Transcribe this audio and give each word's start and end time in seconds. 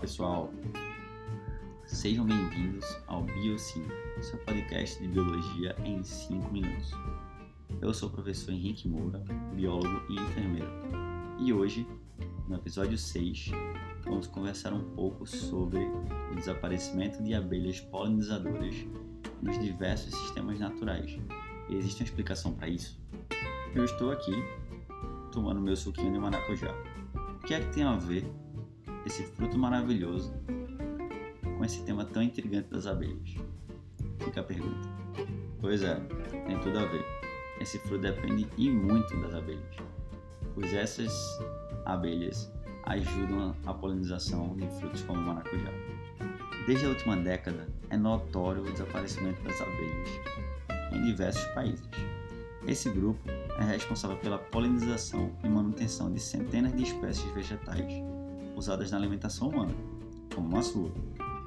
pessoal, 0.00 0.50
sejam 1.84 2.24
bem-vindos 2.24 2.86
ao 3.06 3.22
BioSim, 3.22 3.84
seu 4.22 4.38
podcast 4.38 4.98
de 4.98 5.06
biologia 5.06 5.76
em 5.84 6.02
5 6.02 6.50
minutos. 6.50 6.92
Eu 7.82 7.92
sou 7.92 8.08
o 8.08 8.12
professor 8.12 8.50
Henrique 8.50 8.88
Moura, 8.88 9.22
biólogo 9.54 10.02
e 10.08 10.14
enfermeiro, 10.14 10.70
e 11.38 11.52
hoje, 11.52 11.86
no 12.48 12.56
episódio 12.56 12.96
6, 12.96 13.50
vamos 14.04 14.26
conversar 14.26 14.72
um 14.72 14.82
pouco 14.94 15.26
sobre 15.26 15.80
o 16.32 16.34
desaparecimento 16.34 17.22
de 17.22 17.34
abelhas 17.34 17.78
polinizadoras 17.78 18.74
nos 19.42 19.58
diversos 19.58 20.14
sistemas 20.14 20.58
naturais. 20.58 21.18
Existe 21.68 22.00
uma 22.00 22.06
explicação 22.06 22.54
para 22.54 22.68
isso? 22.68 22.98
Eu 23.74 23.84
estou 23.84 24.10
aqui 24.10 24.32
tomando 25.30 25.60
meu 25.60 25.76
suquinho 25.76 26.10
de 26.10 26.18
maracujá. 26.18 26.74
O 27.36 27.46
que 27.46 27.52
é 27.52 27.60
que 27.60 27.74
tem 27.74 27.84
a 27.84 27.96
ver 27.96 28.24
esse 29.06 29.22
fruto 29.24 29.58
maravilhoso 29.58 30.32
com 31.56 31.64
esse 31.64 31.82
tema 31.82 32.04
tão 32.04 32.22
intrigante 32.22 32.70
das 32.70 32.86
abelhas? 32.86 33.34
Fica 34.18 34.40
a 34.40 34.44
pergunta. 34.44 34.88
Pois 35.60 35.82
é, 35.82 35.94
tem 36.46 36.58
tudo 36.60 36.78
a 36.78 36.86
ver. 36.86 37.04
Esse 37.60 37.78
fruto 37.78 38.02
depende 38.02 38.46
e 38.56 38.70
muito 38.70 39.14
das 39.20 39.34
abelhas, 39.34 39.76
pois 40.54 40.72
essas 40.72 41.12
abelhas 41.84 42.50
ajudam 42.84 43.54
a 43.66 43.74
polinização 43.74 44.56
de 44.56 44.66
frutos 44.78 45.02
como 45.02 45.20
o 45.20 45.22
maracujá. 45.22 45.70
Desde 46.66 46.86
a 46.86 46.88
última 46.88 47.16
década, 47.16 47.68
é 47.90 47.96
notório 47.96 48.62
o 48.62 48.72
desaparecimento 48.72 49.42
das 49.42 49.60
abelhas 49.60 50.08
em 50.92 51.04
diversos 51.04 51.44
países. 51.52 51.88
Esse 52.66 52.90
grupo 52.90 53.20
é 53.58 53.64
responsável 53.64 54.16
pela 54.18 54.38
polinização 54.38 55.30
e 55.42 55.48
manutenção 55.48 56.12
de 56.12 56.20
centenas 56.20 56.74
de 56.74 56.84
espécies 56.84 57.30
vegetais 57.32 58.09
usadas 58.60 58.90
na 58.90 58.98
alimentação 58.98 59.48
humana, 59.48 59.74
como 60.34 60.56
a 60.56 60.62
sua. 60.62 60.92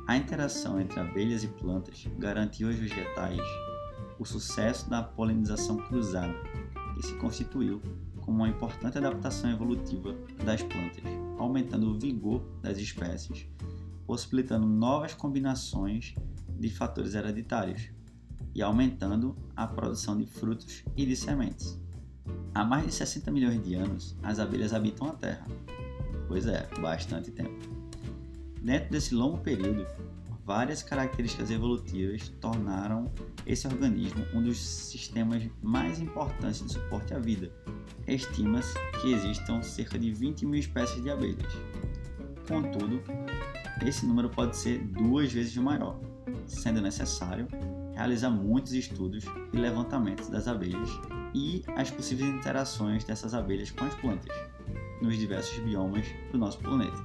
A 0.07 0.17
interação 0.17 0.79
entre 0.79 0.99
abelhas 0.99 1.43
e 1.43 1.47
plantas 1.47 2.05
garantiu 2.17 2.67
aos 2.67 2.75
vegetais 2.75 3.39
o 4.19 4.25
sucesso 4.25 4.89
da 4.89 5.01
polinização 5.01 5.77
cruzada, 5.77 6.33
que 6.95 7.05
se 7.05 7.15
constituiu 7.15 7.81
como 8.21 8.37
uma 8.37 8.49
importante 8.49 8.97
adaptação 8.97 9.51
evolutiva 9.51 10.13
das 10.43 10.61
plantas, 10.61 11.03
aumentando 11.37 11.89
o 11.89 11.99
vigor 11.99 12.41
das 12.61 12.77
espécies, 12.77 13.47
possibilitando 14.05 14.65
novas 14.65 15.13
combinações 15.13 16.15
de 16.59 16.69
fatores 16.69 17.15
hereditários 17.15 17.89
e 18.55 18.61
aumentando 18.61 19.35
a 19.55 19.67
produção 19.67 20.17
de 20.17 20.25
frutos 20.25 20.83
e 20.95 21.05
de 21.05 21.15
sementes. 21.15 21.79
Há 22.53 22.63
mais 22.63 22.85
de 22.85 22.93
60 22.93 23.31
milhões 23.31 23.63
de 23.63 23.73
anos, 23.75 24.15
as 24.21 24.39
abelhas 24.39 24.73
habitam 24.73 25.07
a 25.07 25.13
Terra. 25.13 25.47
Pois 26.27 26.47
é, 26.47 26.67
bastante 26.79 27.31
tempo. 27.31 27.83
Dentro 28.61 28.91
desse 28.91 29.13
longo 29.13 29.37
período, 29.39 29.85
várias 30.45 30.81
características 30.81 31.51
evolutivas 31.51 32.29
tornaram 32.39 33.11
esse 33.45 33.67
organismo 33.67 34.25
um 34.33 34.41
dos 34.41 34.57
sistemas 34.57 35.43
mais 35.61 35.99
importantes 35.99 36.63
de 36.63 36.73
suporte 36.73 37.13
à 37.13 37.19
vida. 37.19 37.51
Estima-se 38.07 38.73
que 39.01 39.13
existam 39.13 39.61
cerca 39.61 39.97
de 39.97 40.11
20 40.13 40.45
mil 40.45 40.59
espécies 40.59 41.01
de 41.01 41.09
abelhas. 41.09 41.53
Contudo, 42.47 43.01
esse 43.85 44.05
número 44.05 44.29
pode 44.29 44.55
ser 44.55 44.79
duas 44.79 45.31
vezes 45.31 45.55
maior, 45.57 45.99
sendo 46.45 46.81
necessário 46.81 47.47
realizar 47.93 48.29
muitos 48.29 48.73
estudos 48.73 49.23
e 49.53 49.57
levantamentos 49.57 50.27
das 50.29 50.47
abelhas 50.47 50.89
e 51.33 51.63
as 51.75 51.91
possíveis 51.91 52.29
interações 52.29 53.03
dessas 53.03 53.33
abelhas 53.33 53.71
com 53.71 53.85
as 53.85 53.93
plantas 53.95 54.52
nos 55.03 55.17
diversos 55.17 55.59
biomas 55.59 56.05
do 56.31 56.37
nosso 56.37 56.57
planeta. 56.59 56.97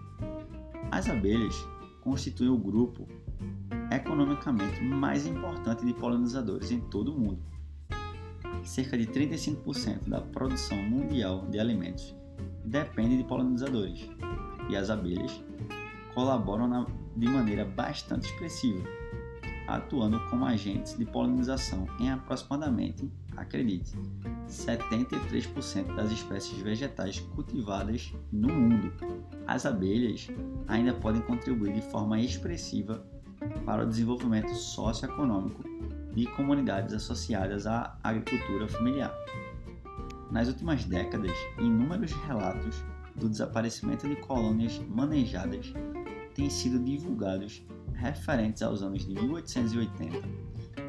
As 0.90 1.08
abelhas 1.08 1.54
constituem 2.00 2.48
o 2.48 2.56
grupo 2.56 3.08
economicamente 3.90 4.80
mais 4.80 5.26
importante 5.26 5.84
de 5.84 5.92
polinizadores 5.92 6.70
em 6.70 6.78
todo 6.78 7.12
o 7.12 7.18
mundo. 7.18 7.42
Cerca 8.62 8.96
de 8.96 9.06
35% 9.06 10.08
da 10.08 10.20
produção 10.20 10.80
mundial 10.80 11.44
de 11.50 11.58
alimentos 11.58 12.14
depende 12.64 13.16
de 13.16 13.24
polinizadores, 13.24 14.08
e 14.68 14.76
as 14.76 14.90
abelhas 14.90 15.42
colaboram 16.14 16.68
na, 16.68 16.86
de 17.16 17.26
maneira 17.26 17.64
bastante 17.64 18.26
expressiva, 18.26 18.84
atuando 19.66 20.20
como 20.28 20.44
agentes 20.44 20.96
de 20.96 21.04
polinização 21.04 21.86
em 21.98 22.10
aproximadamente, 22.10 23.10
acredite, 23.36 23.96
73% 24.48 25.94
das 25.94 26.10
espécies 26.10 26.58
vegetais 26.58 27.20
cultivadas 27.34 28.12
no 28.32 28.48
mundo. 28.48 28.92
As 29.46 29.66
abelhas 29.66 30.28
ainda 30.66 30.94
podem 30.94 31.20
contribuir 31.22 31.74
de 31.74 31.82
forma 31.82 32.20
expressiva 32.20 33.04
para 33.64 33.84
o 33.84 33.86
desenvolvimento 33.86 34.54
socioeconômico 34.54 35.62
de 36.14 36.26
comunidades 36.26 36.94
associadas 36.94 37.66
à 37.66 37.96
agricultura 38.02 38.66
familiar. 38.66 39.14
Nas 40.30 40.48
últimas 40.48 40.84
décadas, 40.84 41.32
inúmeros 41.58 42.12
relatos 42.12 42.82
do 43.14 43.28
desaparecimento 43.28 44.08
de 44.08 44.16
colônias 44.16 44.78
manejadas 44.88 45.72
têm 46.34 46.50
sido 46.50 46.78
divulgados 46.78 47.62
referentes 47.94 48.62
aos 48.62 48.82
anos 48.82 49.06
de 49.06 49.14
1880, 49.14 50.28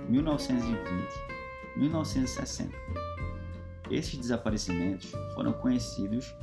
1920, 0.10 1.40
1960. 1.78 3.09
Esses 3.90 4.18
desaparecimentos 4.18 5.12
foram 5.34 5.54
conhecidos 5.54 6.34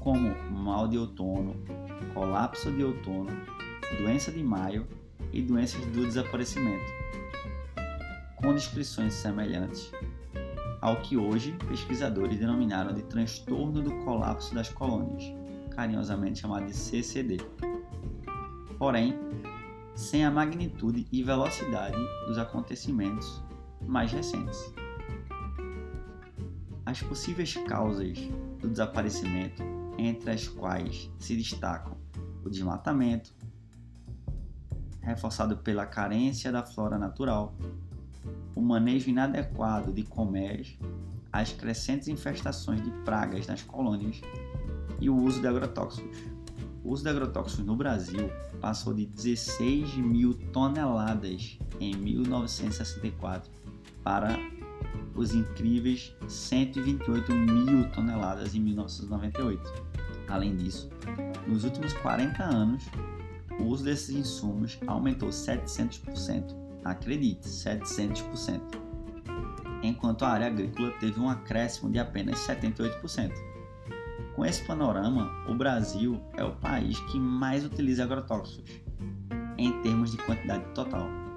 como 0.00 0.34
mal 0.50 0.88
de 0.88 0.98
outono, 0.98 1.54
colapso 2.14 2.70
de 2.72 2.82
outono, 2.82 3.30
doença 3.98 4.32
de 4.32 4.42
maio 4.42 4.86
e 5.32 5.40
doenças 5.42 5.84
do 5.86 6.04
desaparecimento, 6.04 6.90
com 8.36 8.54
descrições 8.54 9.14
semelhantes 9.14 9.92
ao 10.80 10.96
que 10.96 11.16
hoje 11.16 11.52
pesquisadores 11.68 12.38
denominaram 12.38 12.92
de 12.92 13.02
transtorno 13.02 13.82
do 13.82 13.92
colapso 14.04 14.54
das 14.54 14.68
colônias, 14.70 15.22
carinhosamente 15.70 16.40
chamado 16.40 16.66
de 16.66 16.74
CCD. 16.74 17.36
Porém, 18.78 19.14
sem 19.94 20.24
a 20.24 20.30
magnitude 20.30 21.06
e 21.12 21.22
velocidade 21.22 21.98
dos 22.26 22.38
acontecimentos 22.38 23.42
mais 23.86 24.10
recentes. 24.10 24.72
As 26.90 27.00
possíveis 27.00 27.54
causas 27.68 28.18
do 28.58 28.68
desaparecimento, 28.68 29.62
entre 29.96 30.28
as 30.28 30.48
quais 30.48 31.08
se 31.20 31.36
destacam 31.36 31.96
o 32.44 32.50
desmatamento, 32.50 33.32
reforçado 35.00 35.58
pela 35.58 35.86
carência 35.86 36.50
da 36.50 36.64
flora 36.64 36.98
natural, 36.98 37.54
o 38.56 38.60
manejo 38.60 39.08
inadequado 39.08 39.92
de 39.92 40.02
colmeias, 40.02 40.76
as 41.32 41.52
crescentes 41.52 42.08
infestações 42.08 42.82
de 42.82 42.90
pragas 43.04 43.46
nas 43.46 43.62
colônias 43.62 44.20
e 45.00 45.08
o 45.08 45.16
uso 45.16 45.40
de 45.40 45.46
agrotóxicos. 45.46 46.18
O 46.82 46.90
uso 46.90 47.04
de 47.04 47.08
agrotóxicos 47.08 47.64
no 47.64 47.76
Brasil 47.76 48.28
passou 48.60 48.92
de 48.92 49.06
16 49.06 49.94
mil 49.94 50.34
toneladas 50.52 51.56
em 51.78 51.94
1964 51.94 53.48
para 54.02 54.36
os 55.20 55.34
incríveis 55.34 56.14
128 56.26 57.32
mil 57.32 57.88
toneladas 57.90 58.54
em 58.54 58.60
1998. 58.60 59.60
Além 60.28 60.56
disso, 60.56 60.88
nos 61.46 61.64
últimos 61.64 61.92
40 61.94 62.42
anos, 62.42 62.84
o 63.58 63.64
uso 63.64 63.84
desses 63.84 64.10
insumos 64.10 64.78
aumentou 64.86 65.28
700%. 65.28 66.56
Acredite, 66.84 67.46
700%. 67.46 68.60
Enquanto 69.82 70.24
a 70.24 70.30
área 70.30 70.46
agrícola 70.46 70.90
teve 70.92 71.20
um 71.20 71.28
acréscimo 71.28 71.90
de 71.90 71.98
apenas 71.98 72.38
78%. 72.40 73.32
Com 74.34 74.46
esse 74.46 74.64
panorama, 74.64 75.30
o 75.48 75.54
Brasil 75.54 76.18
é 76.36 76.44
o 76.44 76.54
país 76.56 76.98
que 77.10 77.18
mais 77.18 77.64
utiliza 77.64 78.04
agrotóxicos, 78.04 78.70
em 79.58 79.82
termos 79.82 80.12
de 80.12 80.18
quantidade 80.18 80.64
total. 80.74 81.29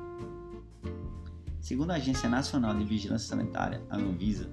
Segundo 1.64 1.92
a 1.92 1.96
Agência 1.96 2.28
Nacional 2.28 2.76
de 2.76 2.84
Vigilância 2.84 3.30
Sanitária, 3.30 3.82
a 3.90 3.96
Anvisa, 3.96 4.50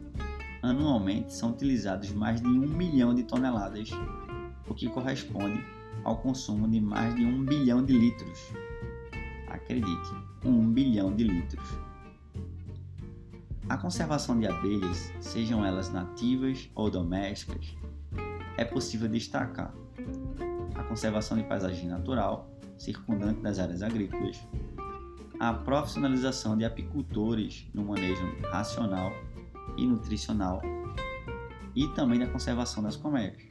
anualmente 0.62 1.34
são 1.34 1.50
utilizados 1.50 2.12
mais 2.12 2.40
de 2.40 2.46
um 2.46 2.68
milhão 2.68 3.12
de 3.12 3.24
toneladas, 3.24 3.90
o 4.68 4.72
que 4.72 4.88
corresponde 4.88 5.60
ao 6.04 6.18
consumo 6.18 6.68
de 6.68 6.80
mais 6.80 7.12
de 7.16 7.24
um 7.24 7.44
bilhão 7.44 7.84
de 7.84 7.94
litros. 7.94 8.52
Acredite, 9.48 10.14
um 10.44 10.72
bilhão 10.72 11.12
de 11.12 11.24
litros. 11.24 11.68
A 13.68 13.76
conservação 13.76 14.38
de 14.38 14.46
abelhas, 14.46 15.12
sejam 15.18 15.66
elas 15.66 15.92
nativas 15.92 16.70
ou 16.76 16.88
domésticas, 16.88 17.76
é 18.56 18.64
possível 18.64 19.08
destacar 19.08 19.74
a 20.76 20.84
conservação 20.84 21.36
de 21.36 21.42
paisagem 21.42 21.88
natural 21.88 22.48
circundante 22.78 23.40
das 23.40 23.58
áreas 23.58 23.82
agrícolas, 23.82 24.40
a 25.40 25.54
profissionalização 25.54 26.54
de 26.54 26.66
apicultores 26.66 27.66
no 27.72 27.82
manejo 27.82 28.22
racional 28.50 29.10
e 29.74 29.86
nutricional 29.86 30.60
e 31.74 31.88
também 31.88 32.18
da 32.18 32.26
conservação 32.26 32.82
das 32.82 32.94
colmeias. 32.94 33.42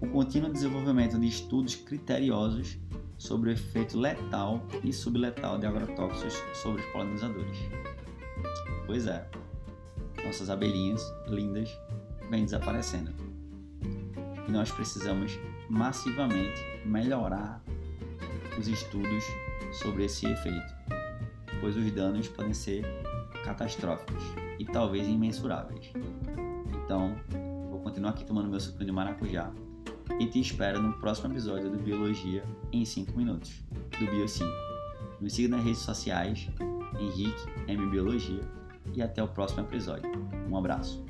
O 0.00 0.06
contínuo 0.06 0.52
desenvolvimento 0.52 1.18
de 1.18 1.26
estudos 1.26 1.74
criteriosos 1.74 2.78
sobre 3.18 3.50
o 3.50 3.52
efeito 3.52 3.98
letal 3.98 4.64
e 4.84 4.92
subletal 4.92 5.58
de 5.58 5.66
agrotóxicos 5.66 6.40
sobre 6.54 6.80
os 6.80 6.86
polinizadores. 6.92 7.58
Pois 8.86 9.08
é, 9.08 9.28
nossas 10.24 10.48
abelhinhas 10.48 11.02
lindas 11.26 11.76
vêm 12.30 12.44
desaparecendo. 12.44 13.12
E 14.46 14.52
nós 14.52 14.70
precisamos 14.70 15.36
massivamente 15.68 16.62
melhorar 16.86 17.62
os 18.56 18.68
estudos 18.68 19.24
sobre 19.72 20.04
esse 20.04 20.26
efeito, 20.26 20.74
pois 21.60 21.76
os 21.76 21.90
danos 21.92 22.28
podem 22.28 22.54
ser 22.54 22.84
catastróficos 23.44 24.22
e 24.58 24.64
talvez 24.64 25.06
imensuráveis. 25.06 25.92
Então, 26.84 27.16
vou 27.70 27.80
continuar 27.80 28.10
aqui 28.10 28.24
tomando 28.24 28.48
meu 28.48 28.60
suco 28.60 28.84
de 28.84 28.92
maracujá 28.92 29.52
e 30.18 30.26
te 30.26 30.40
espero 30.40 30.82
no 30.82 30.92
próximo 30.94 31.32
episódio 31.32 31.70
do 31.70 31.78
Biologia 31.78 32.44
em 32.72 32.84
5 32.84 33.16
minutos, 33.16 33.62
do 33.98 34.06
Bio 34.10 34.28
5. 34.28 34.48
Me 35.20 35.30
siga 35.30 35.56
nas 35.56 35.64
redes 35.64 35.80
sociais, 35.80 36.48
Henrique 36.98 37.46
M 37.68 37.90
Biologia, 37.90 38.42
e 38.94 39.02
até 39.02 39.22
o 39.22 39.28
próximo 39.28 39.62
episódio. 39.62 40.10
Um 40.48 40.56
abraço. 40.56 41.04